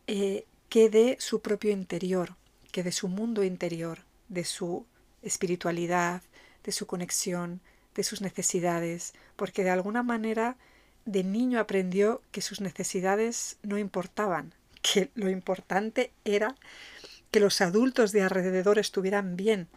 eh, 0.08 0.46
que 0.70 0.90
de 0.90 1.18
su 1.20 1.42
propio 1.42 1.72
interior, 1.72 2.36
que 2.72 2.84
de 2.84 2.92
su 2.92 3.08
mundo 3.08 3.44
interior, 3.44 4.00
de 4.30 4.44
su 4.46 4.86
espiritualidad, 5.22 6.22
de 6.64 6.72
su 6.72 6.88
conexión, 6.88 7.62
de 7.96 8.04
sus 8.04 8.22
necesidades, 8.22 9.14
porque 9.36 9.64
de 9.64 9.70
alguna 9.70 10.04
manera 10.04 10.58
de 11.06 11.24
niño 11.24 11.60
aprendió 11.60 12.22
que 12.32 12.42
sus 12.42 12.62
necesidades 12.62 13.58
no 13.64 13.78
importaban, 13.78 14.54
que 14.82 15.10
lo 15.16 15.30
importante 15.30 16.12
era 16.26 16.56
que 17.32 17.40
los 17.40 17.62
adultos 17.62 18.12
de 18.12 18.22
alrededor 18.22 18.78
estuvieran 18.78 19.36
bien, 19.36 19.68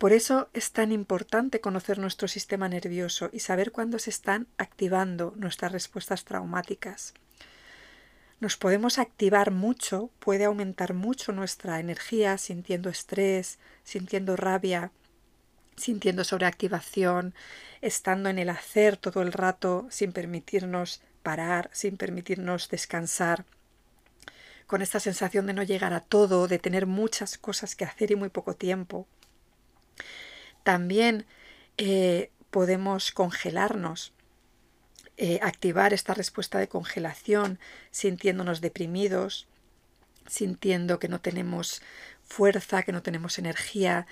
por 0.00 0.14
eso 0.14 0.48
es 0.54 0.72
tan 0.72 0.92
importante 0.92 1.60
conocer 1.60 1.98
nuestro 1.98 2.26
sistema 2.26 2.70
nervioso 2.70 3.28
y 3.34 3.40
saber 3.40 3.70
cuándo 3.70 3.98
se 3.98 4.08
están 4.08 4.46
activando 4.56 5.34
nuestras 5.36 5.72
respuestas 5.72 6.24
traumáticas. 6.24 7.12
Nos 8.40 8.56
podemos 8.56 8.98
activar 8.98 9.50
mucho, 9.50 10.08
puede 10.18 10.46
aumentar 10.46 10.94
mucho 10.94 11.32
nuestra 11.32 11.80
energía 11.80 12.38
sintiendo 12.38 12.88
estrés, 12.88 13.58
sintiendo 13.84 14.36
rabia, 14.36 14.90
sintiendo 15.76 16.24
sobreactivación, 16.24 17.34
estando 17.82 18.30
en 18.30 18.38
el 18.38 18.48
hacer 18.48 18.96
todo 18.96 19.20
el 19.20 19.34
rato 19.34 19.86
sin 19.90 20.12
permitirnos 20.12 21.02
parar, 21.22 21.68
sin 21.74 21.98
permitirnos 21.98 22.70
descansar 22.70 23.44
con 24.66 24.80
esta 24.80 24.98
sensación 24.98 25.44
de 25.44 25.52
no 25.52 25.62
llegar 25.62 25.92
a 25.92 26.00
todo, 26.00 26.48
de 26.48 26.58
tener 26.58 26.86
muchas 26.86 27.36
cosas 27.36 27.76
que 27.76 27.84
hacer 27.84 28.12
y 28.12 28.16
muy 28.16 28.30
poco 28.30 28.56
tiempo. 28.56 29.06
También 30.62 31.26
eh, 31.78 32.30
podemos 32.50 33.12
congelarnos, 33.12 34.12
eh, 35.16 35.38
activar 35.42 35.92
esta 35.92 36.14
respuesta 36.14 36.58
de 36.58 36.68
congelación, 36.68 37.58
sintiéndonos 37.90 38.60
deprimidos, 38.60 39.48
sintiendo 40.26 40.98
que 40.98 41.08
no 41.08 41.20
tenemos 41.20 41.82
fuerza, 42.22 42.82
que 42.82 42.92
no 42.92 43.02
tenemos 43.02 43.38
energía, 43.38 44.06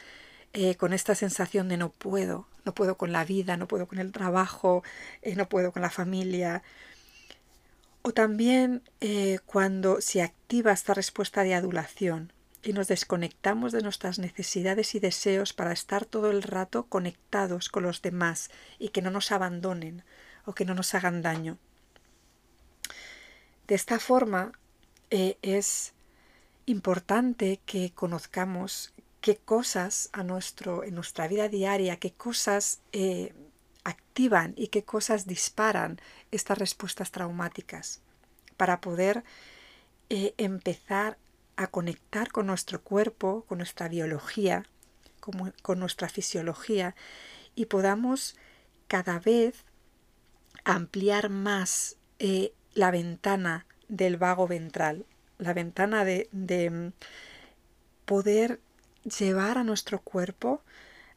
eh, 0.54 0.76
con 0.76 0.92
esta 0.92 1.14
sensación 1.14 1.68
de 1.68 1.76
no 1.76 1.90
puedo, 1.90 2.46
no 2.64 2.74
puedo 2.74 2.96
con 2.96 3.12
la 3.12 3.24
vida, 3.24 3.56
no 3.56 3.68
puedo 3.68 3.86
con 3.86 3.98
el 3.98 4.12
trabajo, 4.12 4.82
no 5.36 5.48
puedo 5.48 5.72
con 5.72 5.82
la 5.82 5.90
familia. 5.90 6.62
O 8.02 8.12
también 8.12 8.82
cuando 9.44 10.00
se 10.00 10.22
activa 10.22 10.72
esta 10.72 10.94
respuesta 10.94 11.42
de 11.42 11.54
adulación, 11.54 12.32
y 12.62 12.72
nos 12.72 12.88
desconectamos 12.88 13.72
de 13.72 13.82
nuestras 13.82 14.18
necesidades 14.18 14.94
y 14.94 15.00
deseos 15.00 15.52
para 15.52 15.72
estar 15.72 16.04
todo 16.04 16.30
el 16.30 16.42
rato 16.42 16.86
conectados 16.86 17.68
con 17.68 17.84
los 17.84 18.02
demás 18.02 18.50
y 18.78 18.88
que 18.88 19.02
no 19.02 19.10
nos 19.10 19.32
abandonen 19.32 20.02
o 20.44 20.54
que 20.54 20.64
no 20.64 20.74
nos 20.74 20.94
hagan 20.94 21.22
daño. 21.22 21.58
De 23.66 23.74
esta 23.74 23.98
forma 23.98 24.52
eh, 25.10 25.38
es 25.42 25.92
importante 26.66 27.60
que 27.64 27.92
conozcamos 27.94 28.92
qué 29.20 29.36
cosas 29.36 30.10
a 30.12 30.22
nuestro, 30.22 30.84
en 30.84 30.94
nuestra 30.94 31.28
vida 31.28 31.48
diaria, 31.48 31.96
qué 31.96 32.12
cosas 32.12 32.80
eh, 32.92 33.32
activan 33.84 34.54
y 34.56 34.68
qué 34.68 34.84
cosas 34.84 35.26
disparan 35.26 36.00
estas 36.30 36.58
respuestas 36.58 37.10
traumáticas 37.10 38.00
para 38.56 38.80
poder 38.80 39.24
eh, 40.10 40.34
empezar 40.38 41.18
a 41.58 41.66
conectar 41.66 42.30
con 42.30 42.46
nuestro 42.46 42.80
cuerpo, 42.80 43.44
con 43.48 43.58
nuestra 43.58 43.88
biología, 43.88 44.64
con, 45.18 45.80
nuestra 45.80 46.08
fisiología 46.08 46.94
y 47.56 47.66
podamos 47.66 48.36
cada 48.86 49.18
vez 49.18 49.64
ampliar 50.64 51.30
más 51.30 51.96
eh, 52.20 52.52
la 52.74 52.92
ventana 52.92 53.66
del 53.88 54.18
vago 54.18 54.46
ventral, 54.46 55.04
la 55.38 55.52
ventana 55.52 56.04
de, 56.04 56.28
de 56.30 56.70
mm, 56.70 56.92
poder 58.04 58.60
llevar 59.18 59.58
a 59.58 59.64
nuestro 59.64 60.00
cuerpo 60.00 60.62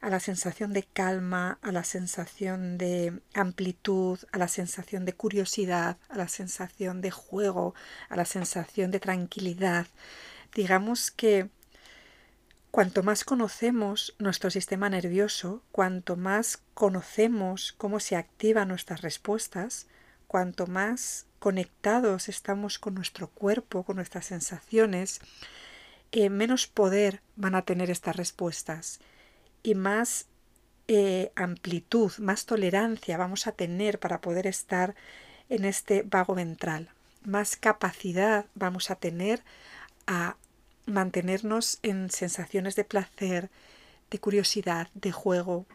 a 0.02 0.10
la 0.10 0.18
sensación 0.20 0.72
de 0.72 0.82
calma, 0.82 1.58
a 1.62 1.70
la 1.70 1.84
sensación 1.84 2.76
de 2.76 3.20
amplitud, 3.34 4.18
a 4.32 4.38
la 4.38 4.48
sensación 4.48 5.04
de 5.04 5.12
curiosidad, 5.12 5.96
a 6.08 6.18
la 6.18 6.26
sensación 6.26 7.00
de 7.00 7.12
juego, 7.12 7.74
a 8.08 8.16
la 8.16 8.24
sensación 8.24 8.90
de 8.90 8.98
tranquilidad, 8.98 9.86
digamos 10.54 11.12
que 11.12 11.48
cuanto 12.72 13.04
más 13.04 13.22
conocemos 13.22 14.14
nuestro 14.18 14.50
sistema 14.50 14.90
nervioso, 14.90 15.62
cuanto 15.70 16.16
más 16.16 16.60
conocemos 16.74 17.72
cómo 17.78 18.00
se 18.00 18.16
activan 18.16 18.68
nuestras 18.68 19.02
respuestas, 19.02 19.86
cuanto 20.26 20.66
más 20.66 21.26
conectados 21.38 22.28
estamos 22.28 22.80
con 22.80 22.94
nuestro 22.94 23.28
cuerpo, 23.28 23.84
con 23.84 23.96
nuestras 23.96 24.26
sensaciones, 24.26 25.20
eh, 26.10 26.28
menos 26.28 26.66
poder 26.66 27.22
van 27.36 27.54
a 27.54 27.62
tener 27.62 27.88
estas 27.88 28.16
respuestas 28.16 28.98
y 29.62 29.74
más 29.74 30.26
eh, 30.88 31.32
amplitud, 31.36 32.12
más 32.18 32.44
tolerancia 32.46 33.16
vamos 33.16 33.46
a 33.46 33.52
tener 33.52 33.98
para 33.98 34.20
poder 34.20 34.46
estar 34.46 34.94
en 35.48 35.64
este 35.64 36.02
vago 36.02 36.34
ventral. 36.34 36.90
Más 37.24 37.56
capacidad 37.56 38.46
vamos 38.54 38.90
a 38.90 38.96
tener 38.96 39.42
a 40.06 40.36
mantenernos 40.86 41.78
en 41.82 42.10
sensaciones 42.10 42.74
de 42.74 42.84
placer, 42.84 43.50
de 44.10 44.18
curiosidad, 44.18 44.88
de 44.94 45.12
juego. 45.12 45.66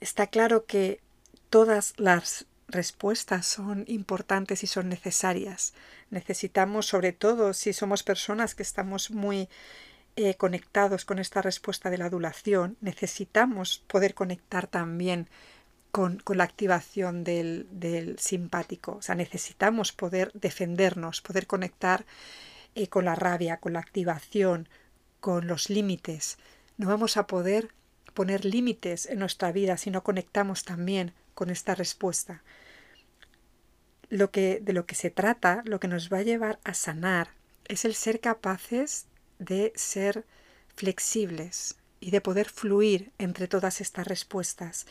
Está 0.00 0.28
claro 0.28 0.64
que 0.66 1.00
todas 1.50 1.94
las 1.96 2.46
respuestas 2.68 3.46
son 3.46 3.84
importantes 3.88 4.62
y 4.62 4.66
son 4.66 4.88
necesarias. 4.88 5.74
Necesitamos, 6.10 6.86
sobre 6.86 7.12
todo 7.12 7.52
si 7.52 7.72
somos 7.72 8.02
personas 8.02 8.54
que 8.54 8.62
estamos 8.62 9.10
muy 9.10 9.48
eh, 10.22 10.34
conectados 10.34 11.06
con 11.06 11.18
esta 11.18 11.40
respuesta 11.40 11.88
de 11.88 11.96
la 11.96 12.04
adulación, 12.06 12.76
necesitamos 12.82 13.82
poder 13.86 14.12
conectar 14.12 14.66
también 14.66 15.28
con, 15.92 16.22
la 16.26 16.44
activación 16.44 17.24
del, 17.24 17.66
del 17.70 18.18
simpático. 18.18 18.96
O 18.96 19.02
sea, 19.02 19.14
necesitamos 19.14 19.92
poder 19.92 20.30
defendernos, 20.34 21.22
poder 21.22 21.46
conectar 21.46 22.04
eh, 22.74 22.88
con 22.88 23.06
la 23.06 23.14
rabia, 23.14 23.56
con 23.56 23.72
la 23.72 23.80
activación, 23.80 24.68
con 25.20 25.46
los 25.46 25.70
límites. 25.70 26.36
No 26.76 26.88
vamos 26.88 27.16
a 27.16 27.26
poder 27.26 27.70
poner 28.12 28.44
límites 28.44 29.06
en 29.06 29.20
nuestra 29.20 29.52
vida 29.52 29.78
si 29.78 29.90
no 29.90 30.02
conectamos 30.02 30.64
también 30.64 31.14
con 31.34 31.48
esta 31.48 31.74
respuesta. 31.74 32.42
Lo 34.10 34.30
que, 34.30 34.60
de 34.60 34.74
lo 34.74 34.84
que 34.84 34.94
se 34.94 35.08
trata, 35.08 35.62
lo 35.64 35.80
que 35.80 35.88
nos 35.88 36.12
va 36.12 36.18
a 36.18 36.22
llevar 36.22 36.58
a 36.64 36.74
sanar, 36.74 37.30
es 37.68 37.86
el 37.86 37.94
ser 37.94 38.20
capaces 38.20 39.06
de 39.40 39.72
ser 39.74 40.24
flexibles 40.76 41.76
y 41.98 42.12
de 42.12 42.20
poder 42.20 42.48
fluir 42.48 43.10
entre 43.18 43.48
todas 43.48 43.80
estas 43.80 44.06
respuestas, 44.06 44.86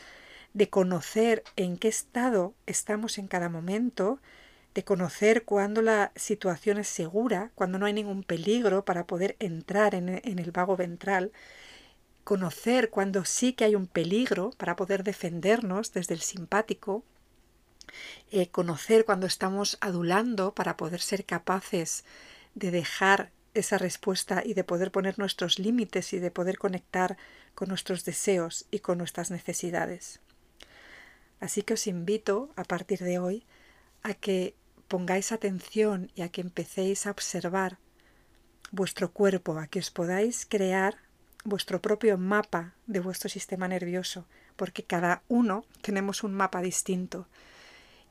de 0.53 0.69
conocer 0.69 1.43
en 1.55 1.77
qué 1.77 1.88
estado 1.88 2.53
estamos 2.65 3.17
en 3.17 3.27
cada 3.27 3.47
momento 3.47 4.19
de 4.73 4.83
conocer 4.83 5.45
cuando 5.45 5.81
la 5.81 6.12
situación 6.15 6.77
es 6.77 6.88
segura, 6.88 7.51
cuando 7.55 7.79
no 7.79 7.85
hay 7.85 7.93
ningún 7.93 8.23
peligro 8.23 8.85
para 8.85 9.05
poder 9.05 9.35
entrar 9.39 9.95
en, 9.95 10.09
el 10.09 10.51
vago 10.51 10.77
ventral, 10.77 11.31
conocer 12.23 12.89
cuando 12.89 13.25
sí 13.25 13.53
que 13.53 13.65
hay 13.65 13.75
un 13.75 13.88
peligro 13.88 14.51
para 14.57 14.75
poder 14.75 15.03
defendernos 15.03 15.91
desde 15.91 16.13
el 16.13 16.21
simpático, 16.21 17.03
eh, 18.31 18.49
conocer 18.49 19.05
cuando 19.05 19.25
estamos 19.25 19.77
adulando 19.81 20.53
para 20.53 20.77
poder 20.77 21.01
ser 21.01 21.25
capaces 21.25 22.05
de 22.53 22.69
dejar 22.69 23.31
esa 23.53 23.77
respuesta 23.77 24.43
y 24.45 24.53
de 24.53 24.63
poder 24.63 24.91
poner 24.91 25.17
nuestros 25.19 25.59
límites 25.59 26.13
y 26.13 26.19
de 26.19 26.31
poder 26.31 26.57
conectar 26.57 27.17
con 27.55 27.69
nuestros 27.69 28.05
deseos 28.05 28.65
y 28.71 28.79
con 28.79 28.97
nuestras 28.97 29.31
necesidades. 29.31 30.19
Así 31.39 31.62
que 31.62 31.73
os 31.73 31.88
invito 31.88 32.51
a 32.55 32.63
partir 32.63 32.99
de 32.99 33.19
hoy 33.19 33.45
a 34.03 34.13
que 34.13 34.55
pongáis 34.88 35.31
atención 35.31 36.12
y 36.15 36.21
a 36.21 36.29
que 36.29 36.41
empecéis 36.41 37.05
a 37.05 37.12
observar 37.12 37.77
vuestro 38.71 39.12
cuerpo, 39.12 39.57
a 39.57 39.67
que 39.67 39.79
os 39.79 39.91
podáis 39.91 40.45
crear 40.45 40.97
vuestro 41.43 41.81
propio 41.81 42.17
mapa 42.17 42.73
de 42.88 42.99
vuestro 42.99 43.29
sistema 43.29 43.67
nervioso, 43.67 44.25
porque 44.55 44.83
cada 44.83 45.23
uno 45.27 45.65
tenemos 45.81 46.23
un 46.23 46.33
mapa 46.33 46.62
distinto 46.62 47.27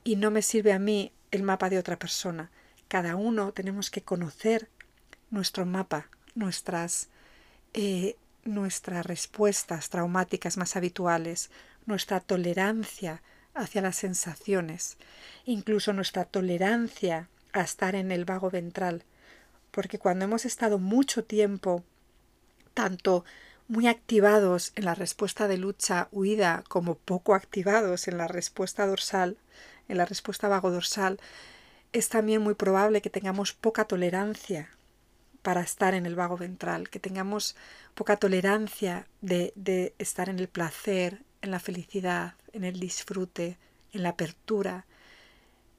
y 0.05 0.17
no 0.17 0.31
me 0.31 0.43
sirve 0.43 0.73
a 0.73 0.79
mí 0.79 1.13
el 1.31 1.43
mapa 1.43 1.69
de 1.69 1.79
otra 1.79 1.99
persona. 1.99 2.51
Cada 2.89 3.17
uno 3.17 3.53
tenemos 3.53 3.91
que 3.91 4.03
conocer 4.03 4.71
nuestro 5.31 5.67
mapa, 5.67 6.09
nuestras, 6.35 7.09
eh, 7.75 8.17
nuestras 8.45 9.05
respuestas 9.05 9.91
traumáticas 9.91 10.57
más 10.57 10.77
habituales, 10.77 11.51
nuestra 11.87 12.21
tolerancia 12.21 13.23
hacia 13.55 13.83
las 13.83 13.97
sensaciones, 13.97 14.97
incluso 15.45 15.93
nuestra 15.93 16.25
tolerancia 16.25 17.29
a 17.53 17.63
estar 17.63 17.95
en 17.95 18.13
el 18.13 18.25
vago 18.25 18.51
ventral, 18.51 19.05
porque 19.71 19.99
cuando 19.99 20.25
hemos 20.25 20.45
estado 20.45 20.79
mucho 20.79 21.25
tiempo, 21.25 21.85
tanto 22.75 23.25
muy 23.67 23.87
activados 23.87 24.73
en 24.77 24.85
la 24.85 24.95
respuesta 24.95 25.49
de 25.49 25.59
lucha 25.59 26.09
huida 26.11 26.65
como 26.69 26.95
poco 26.95 27.35
activados 27.35 28.09
en 28.09 28.17
la 28.17 28.29
respuesta 28.29 28.87
dorsal, 28.87 29.37
en 29.89 29.99
la 29.99 30.05
respuesta 30.05 30.49
vago 30.49 30.71
dorsal, 30.71 31.19
es 31.93 32.09
también 32.09 32.43
muy 32.43 32.55
probable 32.55 33.03
que 33.03 33.11
tengamos 33.11 33.53
poca 33.53 33.85
tolerancia 33.85 34.71
para 35.49 35.63
estar 35.63 35.95
en 35.95 36.05
el 36.05 36.15
vago 36.15 36.37
ventral, 36.37 36.91
que 36.91 37.01
tengamos 37.01 37.57
poca 37.95 38.19
tolerancia 38.19 39.07
de, 39.23 39.95
estar 39.97 40.29
en 40.29 40.41
el 40.41 40.47
placer, 40.47 41.23
en 41.41 41.51
la 41.51 41.59
felicidad, 41.59 42.35
en 42.53 42.65
el 42.65 42.79
disfrute, 42.79 43.57
en 43.95 44.03
la 44.03 44.11
apertura, 44.11 44.85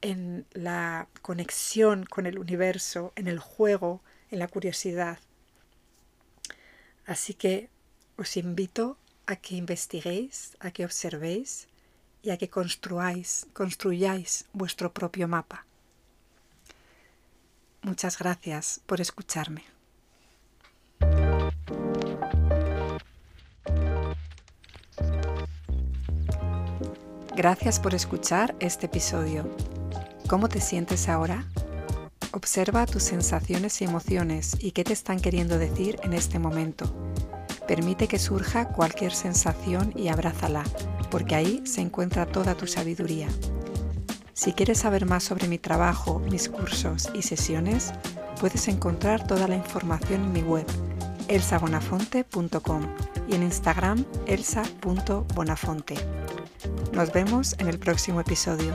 en 0.00 0.44
la 0.54 1.06
conexión 1.22 2.04
con 2.04 2.26
el 2.26 2.40
universo, 2.40 3.12
en 3.14 3.28
el 3.28 3.38
juego, 3.38 4.02
en 4.32 4.40
la 4.40 4.48
curiosidad. 4.48 5.20
Así 7.06 7.34
que 7.34 7.68
os 8.16 8.36
invito 8.36 8.98
a 9.26 9.36
que 9.36 9.54
investiguéis, 9.54 10.56
a 10.58 10.72
que 10.72 10.84
observéis 10.84 11.68
y 12.24 12.30
a 12.30 12.38
que 12.38 12.50
construáis, 12.50 13.46
construyáis 13.52 14.46
vuestro 14.52 14.92
propio 14.92 15.28
mapa. 15.28 15.64
Muchas 17.82 18.18
gracias 18.18 18.80
por 18.86 19.00
escucharme. 19.00 19.64
Gracias 27.34 27.80
por 27.80 27.94
escuchar 27.94 28.54
este 28.60 28.84
episodio. 28.84 29.48
¿Cómo 30.28 30.48
te 30.48 30.60
sientes 30.60 31.08
ahora? 31.08 31.46
Observa 32.32 32.84
tus 32.84 33.02
sensaciones 33.02 33.80
y 33.80 33.84
emociones 33.84 34.56
y 34.60 34.72
qué 34.72 34.84
te 34.84 34.92
están 34.92 35.18
queriendo 35.18 35.58
decir 35.58 35.98
en 36.02 36.12
este 36.12 36.38
momento. 36.38 36.84
Permite 37.66 38.08
que 38.08 38.18
surja 38.18 38.68
cualquier 38.68 39.12
sensación 39.12 39.92
y 39.96 40.08
abrázala, 40.08 40.64
porque 41.10 41.34
ahí 41.34 41.62
se 41.66 41.80
encuentra 41.80 42.26
toda 42.26 42.54
tu 42.56 42.66
sabiduría. 42.66 43.28
Si 44.40 44.54
quieres 44.54 44.78
saber 44.78 45.04
más 45.04 45.22
sobre 45.22 45.48
mi 45.48 45.58
trabajo, 45.58 46.18
mis 46.18 46.48
cursos 46.48 47.10
y 47.12 47.20
sesiones, 47.20 47.92
puedes 48.40 48.68
encontrar 48.68 49.26
toda 49.26 49.46
la 49.46 49.54
información 49.54 50.24
en 50.24 50.32
mi 50.32 50.40
web 50.40 50.64
elsabonafonte.com 51.28 52.86
y 53.28 53.34
en 53.34 53.42
Instagram 53.42 54.02
elsa.bonafonte. 54.26 55.96
Nos 56.94 57.12
vemos 57.12 57.54
en 57.58 57.68
el 57.68 57.78
próximo 57.78 58.22
episodio. 58.22 58.74